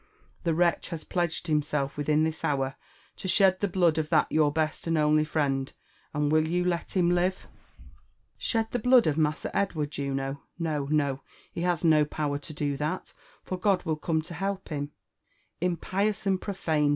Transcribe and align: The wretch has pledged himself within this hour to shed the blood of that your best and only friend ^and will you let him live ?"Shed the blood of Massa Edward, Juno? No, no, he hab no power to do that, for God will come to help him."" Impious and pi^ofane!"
The 0.45 0.55
wretch 0.55 0.89
has 0.89 1.03
pledged 1.03 1.45
himself 1.45 1.95
within 1.95 2.23
this 2.23 2.43
hour 2.43 2.73
to 3.17 3.27
shed 3.27 3.59
the 3.59 3.67
blood 3.67 3.99
of 3.99 4.09
that 4.09 4.31
your 4.31 4.51
best 4.51 4.87
and 4.87 4.97
only 4.97 5.23
friend 5.23 5.71
^and 6.15 6.31
will 6.31 6.47
you 6.47 6.65
let 6.65 6.97
him 6.97 7.11
live 7.11 7.45
?"Shed 8.39 8.71
the 8.71 8.79
blood 8.79 9.05
of 9.05 9.15
Massa 9.15 9.55
Edward, 9.55 9.91
Juno? 9.91 10.41
No, 10.57 10.85
no, 10.89 11.21
he 11.51 11.61
hab 11.61 11.83
no 11.83 12.03
power 12.03 12.39
to 12.39 12.51
do 12.51 12.75
that, 12.77 13.13
for 13.43 13.59
God 13.59 13.83
will 13.83 13.95
come 13.95 14.23
to 14.23 14.33
help 14.33 14.69
him."" 14.69 14.91
Impious 15.61 16.25
and 16.25 16.41
pi^ofane!" 16.41 16.89